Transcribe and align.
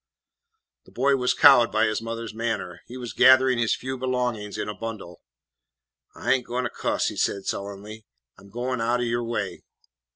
The 0.85 0.91
boy 0.91 1.15
was 1.15 1.35
cowed 1.35 1.71
by 1.71 1.85
his 1.85 2.01
mother's 2.01 2.33
manner. 2.33 2.81
He 2.87 2.97
was 2.97 3.13
gathering 3.13 3.59
his 3.59 3.75
few 3.75 3.99
belongings 3.99 4.57
in 4.57 4.67
a 4.67 4.73
bundle. 4.73 5.21
"I 6.15 6.31
ain't 6.33 6.47
goin' 6.47 6.63
to 6.63 6.71
cuss," 6.71 7.09
he 7.09 7.15
said 7.15 7.45
sullenly, 7.45 8.07
"I 8.35 8.41
'm 8.41 8.49
goin' 8.49 8.81
out 8.81 9.01
o' 9.01 9.03
your 9.03 9.23
way." 9.23 9.61